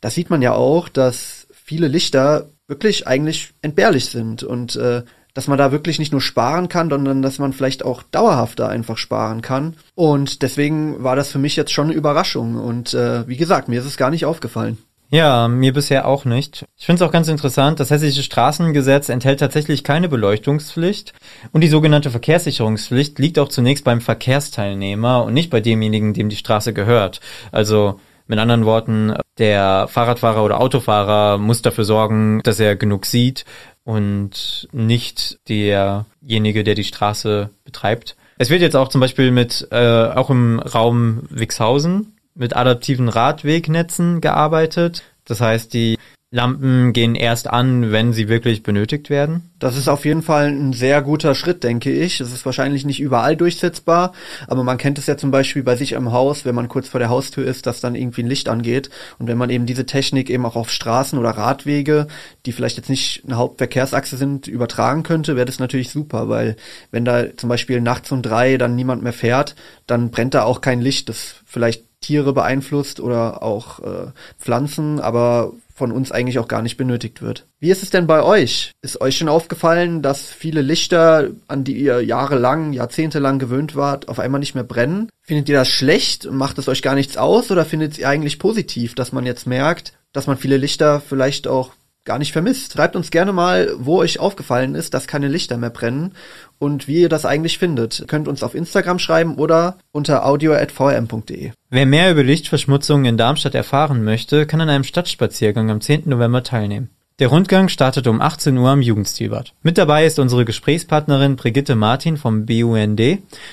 Da 0.00 0.10
sieht 0.10 0.30
man 0.30 0.42
ja 0.42 0.52
auch, 0.52 0.88
dass 0.88 1.48
viele 1.50 1.88
Lichter 1.88 2.50
wirklich 2.68 3.08
eigentlich 3.08 3.52
entbehrlich 3.62 4.04
sind 4.04 4.44
und 4.44 4.76
äh, 4.76 5.02
dass 5.34 5.48
man 5.48 5.58
da 5.58 5.72
wirklich 5.72 5.98
nicht 5.98 6.12
nur 6.12 6.20
sparen 6.20 6.68
kann, 6.68 6.88
sondern 6.88 7.20
dass 7.20 7.40
man 7.40 7.52
vielleicht 7.52 7.84
auch 7.84 8.04
dauerhafter 8.04 8.68
einfach 8.68 8.96
sparen 8.96 9.42
kann. 9.42 9.74
Und 9.96 10.42
deswegen 10.42 11.02
war 11.02 11.16
das 11.16 11.32
für 11.32 11.40
mich 11.40 11.56
jetzt 11.56 11.72
schon 11.72 11.86
eine 11.86 11.94
Überraschung. 11.94 12.54
Und 12.54 12.94
äh, 12.94 13.26
wie 13.26 13.36
gesagt, 13.36 13.66
mir 13.66 13.80
ist 13.80 13.86
es 13.86 13.96
gar 13.96 14.10
nicht 14.10 14.24
aufgefallen. 14.24 14.78
Ja, 15.14 15.46
mir 15.46 15.74
bisher 15.74 16.08
auch 16.08 16.24
nicht. 16.24 16.64
Ich 16.78 16.86
finde 16.86 17.04
es 17.04 17.06
auch 17.06 17.12
ganz 17.12 17.28
interessant, 17.28 17.78
das 17.78 17.90
hessische 17.90 18.22
Straßengesetz 18.22 19.10
enthält 19.10 19.40
tatsächlich 19.40 19.84
keine 19.84 20.08
Beleuchtungspflicht 20.08 21.12
und 21.52 21.60
die 21.60 21.68
sogenannte 21.68 22.10
Verkehrssicherungspflicht 22.10 23.18
liegt 23.18 23.38
auch 23.38 23.50
zunächst 23.50 23.84
beim 23.84 24.00
Verkehrsteilnehmer 24.00 25.22
und 25.22 25.34
nicht 25.34 25.50
bei 25.50 25.60
demjenigen, 25.60 26.14
dem 26.14 26.30
die 26.30 26.36
Straße 26.36 26.72
gehört. 26.72 27.20
Also 27.50 28.00
mit 28.26 28.38
anderen 28.38 28.64
Worten, 28.64 29.12
der 29.36 29.86
Fahrradfahrer 29.86 30.42
oder 30.42 30.62
Autofahrer 30.62 31.36
muss 31.36 31.60
dafür 31.60 31.84
sorgen, 31.84 32.40
dass 32.42 32.58
er 32.58 32.76
genug 32.76 33.04
sieht 33.04 33.44
und 33.84 34.66
nicht 34.72 35.40
derjenige, 35.46 36.64
der 36.64 36.74
die 36.74 36.84
Straße 36.84 37.50
betreibt. 37.66 38.16
Es 38.38 38.48
wird 38.48 38.62
jetzt 38.62 38.76
auch 38.76 38.88
zum 38.88 39.02
Beispiel 39.02 39.30
mit, 39.30 39.68
äh, 39.72 40.06
auch 40.06 40.30
im 40.30 40.58
Raum 40.58 41.24
Wixhausen 41.28 42.11
mit 42.34 42.56
adaptiven 42.56 43.08
Radwegnetzen 43.08 44.20
gearbeitet. 44.20 45.04
Das 45.24 45.40
heißt, 45.40 45.72
die 45.72 45.96
Lampen 46.34 46.94
gehen 46.94 47.14
erst 47.14 47.46
an, 47.46 47.92
wenn 47.92 48.14
sie 48.14 48.26
wirklich 48.26 48.62
benötigt 48.62 49.10
werden. 49.10 49.50
Das 49.58 49.76
ist 49.76 49.86
auf 49.86 50.06
jeden 50.06 50.22
Fall 50.22 50.46
ein 50.46 50.72
sehr 50.72 51.02
guter 51.02 51.34
Schritt, 51.34 51.62
denke 51.62 51.92
ich. 51.92 52.22
Es 52.22 52.32
ist 52.32 52.46
wahrscheinlich 52.46 52.86
nicht 52.86 53.00
überall 53.00 53.36
durchsetzbar, 53.36 54.12
aber 54.48 54.64
man 54.64 54.78
kennt 54.78 54.98
es 54.98 55.06
ja 55.06 55.18
zum 55.18 55.30
Beispiel 55.30 55.62
bei 55.62 55.76
sich 55.76 55.92
im 55.92 56.10
Haus, 56.10 56.46
wenn 56.46 56.54
man 56.54 56.68
kurz 56.68 56.88
vor 56.88 57.00
der 57.00 57.10
Haustür 57.10 57.46
ist, 57.46 57.66
dass 57.66 57.82
dann 57.82 57.94
irgendwie 57.94 58.22
ein 58.22 58.28
Licht 58.28 58.48
angeht. 58.48 58.88
Und 59.18 59.28
wenn 59.28 59.36
man 59.36 59.50
eben 59.50 59.66
diese 59.66 59.84
Technik 59.84 60.30
eben 60.30 60.46
auch 60.46 60.56
auf 60.56 60.70
Straßen 60.70 61.18
oder 61.18 61.30
Radwege, 61.30 62.06
die 62.46 62.52
vielleicht 62.52 62.78
jetzt 62.78 62.88
nicht 62.88 63.24
eine 63.26 63.36
Hauptverkehrsachse 63.36 64.16
sind, 64.16 64.48
übertragen 64.48 65.02
könnte, 65.02 65.36
wäre 65.36 65.46
das 65.46 65.58
natürlich 65.58 65.90
super, 65.90 66.30
weil 66.30 66.56
wenn 66.90 67.04
da 67.04 67.36
zum 67.36 67.50
Beispiel 67.50 67.82
nachts 67.82 68.10
um 68.10 68.22
drei 68.22 68.56
dann 68.56 68.74
niemand 68.74 69.02
mehr 69.02 69.12
fährt, 69.12 69.54
dann 69.86 70.10
brennt 70.10 70.32
da 70.32 70.44
auch 70.44 70.62
kein 70.62 70.80
Licht, 70.80 71.10
das 71.10 71.34
vielleicht 71.44 71.91
Tiere 72.02 72.34
beeinflusst 72.34 73.00
oder 73.00 73.42
auch 73.42 73.80
äh, 73.80 74.10
Pflanzen, 74.38 75.00
aber 75.00 75.52
von 75.74 75.90
uns 75.90 76.12
eigentlich 76.12 76.38
auch 76.38 76.48
gar 76.48 76.62
nicht 76.62 76.76
benötigt 76.76 77.22
wird. 77.22 77.46
Wie 77.58 77.70
ist 77.70 77.82
es 77.82 77.90
denn 77.90 78.06
bei 78.06 78.22
euch? 78.22 78.72
Ist 78.82 79.00
euch 79.00 79.16
schon 79.16 79.28
aufgefallen, 79.28 80.02
dass 80.02 80.26
viele 80.26 80.60
Lichter, 80.60 81.30
an 81.48 81.64
die 81.64 81.76
ihr 81.76 82.02
jahrelang, 82.02 82.72
jahrzehntelang 82.72 83.38
gewöhnt 83.38 83.74
wart, 83.74 84.08
auf 84.08 84.20
einmal 84.20 84.40
nicht 84.40 84.54
mehr 84.54 84.64
brennen? 84.64 85.08
Findet 85.22 85.48
ihr 85.48 85.56
das 85.56 85.68
schlecht? 85.68 86.30
Macht 86.30 86.58
es 86.58 86.68
euch 86.68 86.82
gar 86.82 86.94
nichts 86.94 87.16
aus 87.16 87.50
oder 87.50 87.64
findet 87.64 87.98
ihr 87.98 88.08
eigentlich 88.08 88.38
positiv, 88.38 88.94
dass 88.94 89.12
man 89.12 89.26
jetzt 89.26 89.46
merkt, 89.46 89.94
dass 90.12 90.26
man 90.26 90.36
viele 90.36 90.58
Lichter 90.58 91.00
vielleicht 91.00 91.48
auch 91.48 91.72
gar 92.04 92.18
nicht 92.18 92.32
vermisst. 92.32 92.72
Schreibt 92.72 92.96
uns 92.96 93.10
gerne 93.10 93.32
mal, 93.32 93.72
wo 93.78 93.98
euch 93.98 94.18
aufgefallen 94.18 94.74
ist, 94.74 94.94
dass 94.94 95.06
keine 95.06 95.28
Lichter 95.28 95.56
mehr 95.56 95.70
brennen 95.70 96.12
und 96.58 96.88
wie 96.88 97.00
ihr 97.00 97.08
das 97.08 97.24
eigentlich 97.24 97.58
findet. 97.58 98.00
Ihr 98.00 98.06
könnt 98.06 98.28
uns 98.28 98.42
auf 98.42 98.54
Instagram 98.54 98.98
schreiben 98.98 99.36
oder 99.36 99.78
unter 99.92 100.26
audio.vm.de. 100.26 101.52
Wer 101.70 101.86
mehr 101.86 102.10
über 102.10 102.22
Lichtverschmutzung 102.22 103.04
in 103.04 103.16
Darmstadt 103.16 103.54
erfahren 103.54 104.04
möchte, 104.04 104.46
kann 104.46 104.60
an 104.60 104.68
einem 104.68 104.84
Stadtspaziergang 104.84 105.70
am 105.70 105.80
10. 105.80 106.02
November 106.06 106.42
teilnehmen. 106.42 106.90
Der 107.18 107.28
Rundgang 107.28 107.68
startet 107.68 108.06
um 108.06 108.20
18 108.20 108.56
Uhr 108.56 108.70
am 108.70 108.82
Jugendstilbad. 108.82 109.52
Mit 109.62 109.78
dabei 109.78 110.06
ist 110.06 110.18
unsere 110.18 110.44
Gesprächspartnerin 110.44 111.36
Brigitte 111.36 111.76
Martin 111.76 112.16
vom 112.16 112.46
BUND 112.46 113.00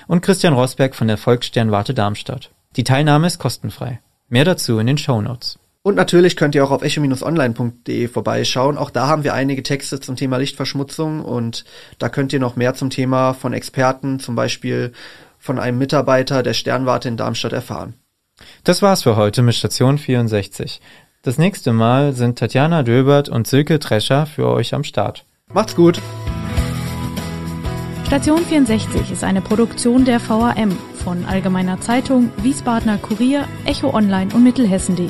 und 0.08 0.22
Christian 0.22 0.54
Rosberg 0.54 0.96
von 0.96 1.08
der 1.08 1.18
Volkssternwarte 1.18 1.94
Darmstadt. 1.94 2.52
Die 2.78 2.84
Teilnahme 2.84 3.28
ist 3.28 3.38
kostenfrei. 3.38 4.00
Mehr 4.30 4.46
dazu 4.46 4.80
in 4.80 4.88
den 4.88 4.98
Show 4.98 5.22
Notes. 5.22 5.60
Und 5.82 5.96
natürlich 5.96 6.36
könnt 6.36 6.56
ihr 6.56 6.64
auch 6.64 6.72
auf 6.72 6.82
echo-online.de 6.82 8.08
vorbeischauen. 8.10 8.78
Auch 8.78 8.90
da 8.90 9.08
haben 9.08 9.24
wir 9.24 9.34
einige 9.34 9.64
Texte 9.64 10.00
zum 10.00 10.18
Thema 10.18 10.38
Lichtverschmutzung 10.38 11.24
und 11.24 11.64
da 12.00 12.10
könnt 12.10 12.34
ihr 12.34 12.40
noch 12.40 12.58
mehr 12.58 12.74
zum 12.74 12.90
Thema 12.90 13.34
von 13.34 13.54
Experten, 13.54 14.20
zum 14.20 14.36
Beispiel 14.36 14.92
von 15.38 15.58
einem 15.58 15.78
Mitarbeiter 15.78 16.44
der 16.44 16.54
Sternwarte 16.54 17.08
in 17.08 17.16
Darmstadt 17.16 17.54
erfahren. 17.54 17.94
Das 18.66 18.82
war's 18.82 19.04
für 19.04 19.16
heute 19.16 19.42
mit 19.42 19.56
Station 19.56 19.98
64. 19.98 20.82
Das 21.22 21.38
nächste 21.38 21.72
Mal 21.72 22.14
sind 22.14 22.40
Tatjana 22.40 22.84
Döbert 22.84 23.30
und 23.30 23.48
Silke 23.48 23.80
Trescher 23.80 24.26
für 24.26 24.48
euch 24.48 24.74
am 24.74 24.84
Start. 24.84 25.26
Macht's 25.54 25.76
gut! 25.76 26.02
Station 28.06 28.44
64 28.44 29.12
ist 29.12 29.24
eine 29.24 29.42
Produktion 29.42 30.04
der 30.04 30.20
VAM 30.20 30.78
von 31.04 31.26
Allgemeiner 31.26 31.80
Zeitung, 31.80 32.32
Wiesbadener 32.38 32.98
Kurier, 32.98 33.48
Echo 33.66 33.94
Online 33.94 34.34
und 34.34 34.44
Mittelhessen.de. 34.44 35.10